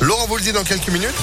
Laurent 0.00 0.26
vous 0.26 0.36
le 0.36 0.42
dit 0.42 0.52
dans 0.52 0.64
quelques 0.64 0.88
minutes. 0.88 1.14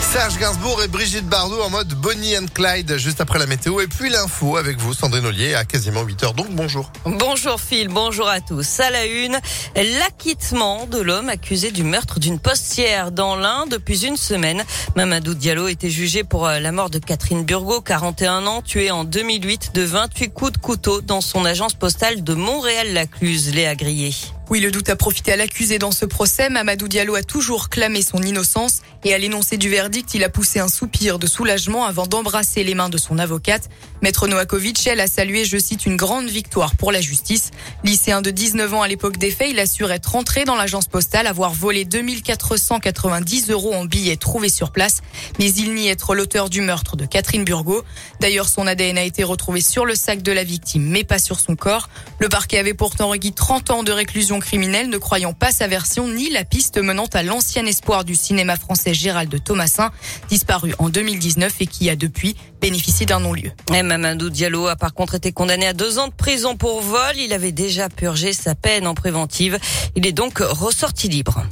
Serge 0.00 0.38
Gainsbourg 0.38 0.82
et 0.82 0.88
Brigitte 0.88 1.26
Bardot 1.26 1.60
en 1.60 1.70
mode 1.70 1.92
Bonnie 1.94 2.36
and 2.36 2.46
Clyde 2.54 2.96
juste 2.96 3.20
après 3.20 3.38
la 3.38 3.46
météo 3.46 3.80
et 3.80 3.86
puis 3.86 4.08
l'info 4.08 4.56
avec 4.56 4.78
vous 4.78 4.94
Sandrine 4.94 5.26
Ollier 5.26 5.54
à 5.54 5.64
quasiment 5.64 6.02
8 6.02 6.24
heures. 6.24 6.34
Donc 6.34 6.48
bonjour. 6.50 6.90
Bonjour 7.04 7.60
Phil, 7.60 7.88
bonjour 7.88 8.26
à 8.26 8.40
tous. 8.40 8.80
À 8.80 8.90
la 8.90 9.04
une, 9.04 9.38
l'acquittement 9.76 10.86
de 10.86 10.98
l'homme 10.98 11.28
accusé 11.28 11.70
du 11.70 11.84
meurtre 11.84 12.18
d'une 12.18 12.38
postière 12.38 13.12
dans 13.12 13.36
l'Ain 13.36 13.66
depuis 13.70 14.06
une 14.06 14.16
semaine. 14.16 14.64
Mamadou 14.96 15.34
Diallo 15.34 15.68
était 15.68 15.90
jugé 15.90 16.24
pour 16.24 16.46
euh, 16.46 16.58
la 16.58 16.72
mort 16.72 16.90
de 16.90 16.98
Catherine 16.98 17.44
Burgot, 17.44 17.82
41 17.82 18.46
ans, 18.46 18.62
tuée 18.62 18.90
en 18.90 19.04
2008 19.04 19.72
de 19.74 19.82
28 19.82 20.30
coups 20.30 20.52
de 20.52 20.58
couteau 20.58 21.00
dans 21.02 21.20
son 21.20 21.44
agence 21.44 21.74
postale 21.74 22.24
de 22.24 22.34
Montréal-Lacluse, 22.34 23.54
Léa 23.54 23.74
Grillé. 23.74 24.14
Oui, 24.50 24.60
le 24.60 24.70
doute 24.70 24.88
a 24.88 24.96
profité 24.96 25.32
à 25.32 25.36
l'accusé 25.36 25.78
dans 25.78 25.90
ce 25.90 26.06
procès. 26.06 26.48
Mamadou 26.48 26.88
Diallo 26.88 27.16
a 27.16 27.22
toujours 27.22 27.68
clamé 27.68 28.00
son 28.00 28.22
innocence 28.22 28.80
et 29.04 29.12
à 29.12 29.18
l'énoncé 29.18 29.58
du 29.58 29.68
verdict, 29.68 30.14
il 30.14 30.24
a 30.24 30.30
poussé 30.30 30.58
un 30.58 30.68
soupir 30.68 31.18
de 31.18 31.26
soulagement 31.26 31.84
avant 31.84 32.06
d'embrasser 32.06 32.64
les 32.64 32.74
mains 32.74 32.88
de 32.88 32.96
son 32.96 33.18
avocate. 33.18 33.68
Maître 34.00 34.26
Noakovic, 34.26 34.86
elle 34.86 35.00
a 35.00 35.06
salué, 35.06 35.44
je 35.44 35.58
cite, 35.58 35.84
une 35.84 35.96
grande 35.96 36.28
victoire 36.28 36.76
pour 36.76 36.92
la 36.92 37.00
justice. 37.02 37.50
Lycéen 37.84 38.22
de 38.22 38.30
19 38.30 38.72
ans 38.74 38.82
à 38.82 38.88
l'époque 38.88 39.18
des 39.18 39.30
faits, 39.30 39.48
il 39.50 39.60
assure 39.60 39.92
être 39.92 40.12
rentré 40.12 40.44
dans 40.44 40.56
l'agence 40.56 40.86
postale, 40.86 41.26
avoir 41.26 41.52
volé 41.52 41.84
2490 41.84 43.50
euros 43.50 43.74
en 43.74 43.84
billets 43.84 44.16
trouvés 44.16 44.48
sur 44.48 44.72
place, 44.72 45.02
mais 45.38 45.52
il 45.52 45.74
nie 45.74 45.88
être 45.88 46.14
l'auteur 46.14 46.48
du 46.48 46.62
meurtre 46.62 46.96
de 46.96 47.04
Catherine 47.04 47.44
Burgot. 47.44 47.84
D'ailleurs, 48.20 48.48
son 48.48 48.66
ADN 48.66 48.96
a 48.96 49.02
été 49.02 49.24
retrouvé 49.24 49.60
sur 49.60 49.84
le 49.84 49.94
sac 49.94 50.22
de 50.22 50.32
la 50.32 50.42
victime, 50.42 50.88
mais 50.88 51.04
pas 51.04 51.18
sur 51.18 51.38
son 51.38 51.54
corps. 51.54 51.90
Le 52.18 52.28
parquet 52.28 52.58
avait 52.58 52.74
pourtant 52.74 53.08
requis 53.08 53.32
30 53.32 53.70
ans 53.70 53.82
de 53.82 53.92
réclusion 53.92 54.37
criminel, 54.40 54.88
ne 54.88 54.98
croyant 54.98 55.32
pas 55.32 55.52
sa 55.52 55.66
version 55.66 56.08
ni 56.08 56.30
la 56.30 56.44
piste 56.44 56.78
menant 56.78 57.06
à 57.12 57.22
l'ancien 57.22 57.64
espoir 57.66 58.04
du 58.04 58.14
cinéma 58.14 58.56
français 58.56 58.94
Gérald 58.94 59.42
Thomasin, 59.42 59.90
disparu 60.28 60.74
en 60.78 60.88
2019 60.88 61.54
et 61.60 61.66
qui 61.66 61.90
a 61.90 61.96
depuis 61.96 62.36
bénéficié 62.60 63.06
d'un 63.06 63.20
non-lieu. 63.20 63.52
Mamadou 63.70 64.30
Diallo 64.30 64.66
a 64.66 64.76
par 64.76 64.94
contre 64.94 65.14
été 65.14 65.32
condamné 65.32 65.66
à 65.66 65.72
deux 65.72 65.98
ans 65.98 66.08
de 66.08 66.12
prison 66.12 66.56
pour 66.56 66.80
vol. 66.80 67.16
Il 67.16 67.32
avait 67.32 67.52
déjà 67.52 67.88
purgé 67.88 68.32
sa 68.32 68.54
peine 68.54 68.86
en 68.86 68.94
préventive. 68.94 69.58
Il 69.94 70.06
est 70.06 70.12
donc 70.12 70.38
ressorti 70.38 71.08
libre. 71.08 71.42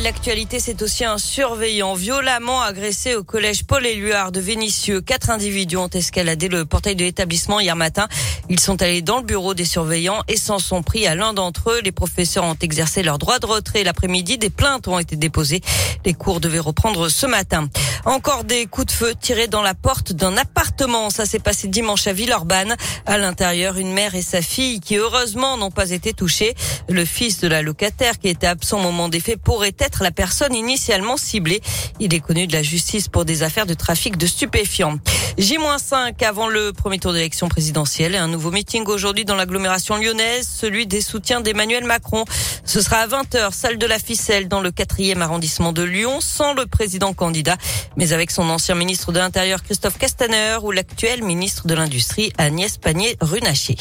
L'actualité, 0.00 0.58
c'est 0.58 0.80
aussi 0.82 1.04
un 1.04 1.18
surveillant 1.18 1.94
violemment 1.94 2.62
agressé 2.62 3.14
au 3.14 3.22
collège 3.22 3.64
Paul 3.64 3.86
Éluard 3.86 4.32
de 4.32 4.40
Vénissieux. 4.40 5.00
Quatre 5.00 5.28
individus 5.30 5.76
ont 5.76 5.88
escaladé 5.88 6.48
le 6.48 6.64
portail 6.64 6.96
de 6.96 7.04
l'établissement 7.04 7.60
hier 7.60 7.76
matin. 7.76 8.08
Ils 8.48 8.58
sont 8.58 8.80
allés 8.80 9.02
dans 9.02 9.18
le 9.18 9.22
bureau 9.22 9.54
des 9.54 9.66
surveillants 9.66 10.22
et 10.28 10.36
s'en 10.36 10.58
sont 10.58 10.82
pris 10.82 11.06
à 11.06 11.14
l'un 11.14 11.34
d'entre 11.34 11.70
eux. 11.70 11.80
Les 11.84 11.92
professeurs 11.92 12.44
ont 12.44 12.56
exercé 12.60 13.02
leur 13.02 13.18
droit 13.18 13.38
de 13.38 13.46
retrait 13.46 13.84
l'après-midi. 13.84 14.38
Des 14.38 14.50
plaintes 14.50 14.88
ont 14.88 14.98
été 14.98 15.14
déposées. 15.14 15.60
Les 16.04 16.14
cours 16.14 16.40
devaient 16.40 16.58
reprendre 16.58 17.08
ce 17.08 17.26
matin. 17.26 17.68
Encore 18.04 18.42
des 18.42 18.66
coups 18.66 18.86
de 18.86 18.92
feu 18.92 19.14
tirés 19.14 19.46
dans 19.46 19.62
la 19.62 19.74
porte 19.74 20.12
d'un 20.12 20.36
appartement. 20.36 21.08
Ça 21.10 21.24
s'est 21.24 21.38
passé 21.38 21.68
dimanche 21.68 22.06
à 22.06 22.12
Villeurbanne. 22.12 22.74
À 23.06 23.16
l'intérieur, 23.16 23.76
une 23.76 23.92
mère 23.92 24.14
et 24.14 24.22
sa 24.22 24.42
fille 24.42 24.80
qui 24.80 24.96
heureusement 24.96 25.56
n'ont 25.56 25.70
pas 25.70 25.90
été 25.90 26.12
touchées. 26.12 26.54
Le 26.88 27.04
fils 27.04 27.40
de 27.40 27.48
la 27.48 27.62
locataire 27.62 28.18
qui 28.18 28.28
était 28.28 28.48
absent 28.48 28.78
au 28.78 28.82
moment 28.82 29.08
des 29.08 29.20
faits 29.20 29.40
pourrait 29.40 29.76
être 29.78 30.02
la 30.02 30.10
personne 30.10 30.54
initialement 30.54 31.16
ciblée. 31.16 31.60
Il 32.00 32.12
est 32.12 32.20
connu 32.20 32.46
de 32.48 32.52
la 32.52 32.62
justice 32.62 33.06
pour 33.06 33.24
des 33.24 33.44
affaires 33.44 33.66
de 33.66 33.74
trafic 33.74 34.16
de 34.16 34.26
stupéfiants. 34.26 34.98
J-5 35.38 36.24
avant 36.24 36.48
le 36.48 36.72
premier 36.72 36.98
tour 36.98 37.12
d'élection 37.12 37.48
présidentielle 37.48 38.16
un 38.16 38.28
nouveau 38.28 38.50
meeting 38.50 38.84
aujourd'hui 38.86 39.24
dans 39.24 39.34
l'agglomération 39.34 39.96
lyonnaise, 39.96 40.48
celui 40.48 40.86
des 40.86 41.00
soutiens 41.00 41.40
d'Emmanuel 41.40 41.84
Macron. 41.84 42.24
Ce 42.64 42.80
sera 42.80 42.98
à 42.98 43.06
20h, 43.06 43.52
salle 43.52 43.78
de 43.78 43.86
la 43.86 43.98
ficelle 43.98 44.48
dans 44.48 44.60
le 44.60 44.70
4e 44.70 45.20
arrondissement 45.20 45.72
de 45.72 45.82
Lyon, 45.82 46.18
sans 46.20 46.52
le 46.52 46.66
président 46.66 47.12
candidat, 47.12 47.56
mais 47.96 48.12
avec 48.12 48.30
son 48.30 48.48
ancien 48.50 48.74
ministre 48.74 49.12
de 49.12 49.18
l'Intérieur 49.18 49.62
Christophe 49.62 49.98
Castaner 49.98 50.58
ou 50.62 50.70
l'actuel 50.70 51.22
ministre 51.22 51.66
de 51.66 51.74
l'Industrie 51.74 52.32
Agnès 52.38 52.76
Pannier-Runacher. 52.78 53.76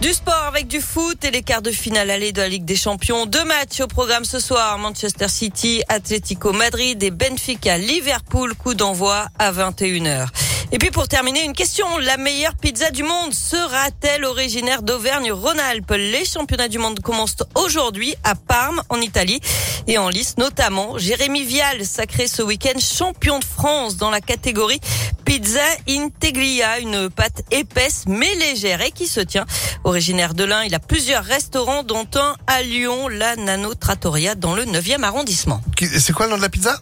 Du 0.00 0.12
sport 0.12 0.44
avec 0.46 0.68
du 0.68 0.80
foot 0.80 1.24
et 1.24 1.32
les 1.32 1.42
quarts 1.42 1.60
de 1.60 1.72
finale 1.72 2.10
aller 2.10 2.30
de 2.30 2.40
la 2.40 2.48
Ligue 2.48 2.64
des 2.64 2.76
Champions. 2.76 3.26
Deux 3.26 3.44
matchs 3.44 3.80
au 3.80 3.88
programme 3.88 4.24
ce 4.24 4.38
soir. 4.38 4.78
Manchester 4.78 5.26
City, 5.26 5.82
Atlético 5.88 6.52
Madrid 6.52 7.02
et 7.02 7.10
Benfica 7.10 7.78
Liverpool. 7.78 8.54
Coup 8.54 8.74
d'envoi 8.74 9.26
à 9.40 9.50
21h. 9.50 10.28
Et 10.70 10.78
puis 10.78 10.90
pour 10.90 11.08
terminer, 11.08 11.44
une 11.44 11.54
question. 11.54 11.86
La 11.98 12.18
meilleure 12.18 12.54
pizza 12.54 12.90
du 12.90 13.02
monde 13.02 13.32
sera-t-elle 13.32 14.26
originaire 14.26 14.82
d'Auvergne-Rhône-Alpes? 14.82 15.92
Les 15.92 16.26
championnats 16.26 16.68
du 16.68 16.78
monde 16.78 17.00
commencent 17.00 17.42
aujourd'hui 17.54 18.14
à 18.22 18.34
Parme, 18.34 18.82
en 18.90 19.00
Italie. 19.00 19.40
Et 19.86 19.96
en 19.96 20.10
lice 20.10 20.36
notamment, 20.36 20.98
Jérémy 20.98 21.44
Vial, 21.44 21.86
sacré 21.86 22.28
ce 22.28 22.42
week-end 22.42 22.78
champion 22.78 23.38
de 23.38 23.44
France 23.44 23.96
dans 23.96 24.10
la 24.10 24.20
catégorie 24.20 24.80
Pizza 25.24 25.64
Integlia, 25.88 26.80
une 26.80 27.08
pâte 27.08 27.42
épaisse 27.50 28.04
mais 28.06 28.34
légère 28.34 28.82
et 28.82 28.90
qui 28.90 29.06
se 29.06 29.20
tient. 29.20 29.46
Originaire 29.84 30.34
de 30.34 30.44
l'Ain, 30.44 30.64
il 30.64 30.74
a 30.74 30.78
plusieurs 30.80 31.24
restaurants 31.24 31.82
dont 31.82 32.06
un 32.14 32.36
à 32.46 32.60
Lyon, 32.60 33.08
la 33.08 33.36
Nano 33.36 33.74
Trattoria 33.74 34.34
dans 34.34 34.54
le 34.54 34.66
9e 34.66 35.02
arrondissement. 35.02 35.62
C'est 35.98 36.12
quoi 36.12 36.26
le 36.26 36.32
nom 36.32 36.36
de 36.36 36.42
la 36.42 36.50
pizza? 36.50 36.78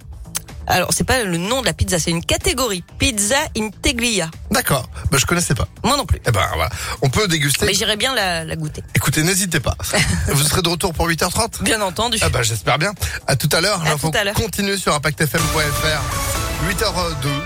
Alors, 0.66 0.90
c'est 0.92 1.04
pas 1.04 1.22
le 1.22 1.36
nom 1.36 1.60
de 1.60 1.66
la 1.66 1.72
pizza, 1.72 1.98
c'est 1.98 2.10
une 2.10 2.24
catégorie. 2.24 2.82
Pizza 2.98 3.36
Integlia. 3.56 4.30
D'accord. 4.50 4.88
Bah, 5.10 5.18
je 5.18 5.26
connaissais 5.26 5.54
pas. 5.54 5.68
Moi 5.84 5.96
non 5.96 6.06
plus. 6.06 6.20
Eh 6.26 6.30
ben, 6.30 6.44
voilà. 6.54 6.70
On 7.02 7.08
peut 7.08 7.28
déguster. 7.28 7.66
Mais 7.66 7.74
j'irais 7.74 7.96
bien 7.96 8.14
la, 8.14 8.44
la 8.44 8.56
goûter. 8.56 8.82
Écoutez, 8.94 9.22
n'hésitez 9.22 9.60
pas. 9.60 9.76
Vous 10.28 10.42
serez 10.42 10.62
de 10.62 10.68
retour 10.68 10.92
pour 10.92 11.08
8h30 11.08 11.62
Bien 11.62 11.80
entendu. 11.80 12.18
Ah 12.20 12.28
bah, 12.28 12.42
j'espère 12.42 12.78
bien. 12.78 12.92
À 13.26 13.36
tout 13.36 13.48
à 13.52 13.60
l'heure. 13.60 13.80
À 13.86 13.94
tout 13.96 14.10
à 14.14 14.24
l'heure. 14.24 14.34
Continue 14.34 14.76
sur 14.76 14.94
impactfm.fr. 14.94 16.02
8h02. 16.68 17.28